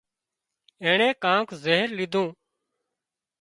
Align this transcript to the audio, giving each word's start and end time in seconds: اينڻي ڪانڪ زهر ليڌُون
اينڻي 0.83 1.09
ڪانڪ 1.23 1.47
زهر 1.63 1.87
ليڌُون 1.97 2.27